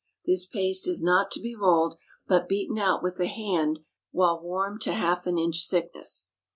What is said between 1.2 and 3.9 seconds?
to be rolled, but beaten out with the hand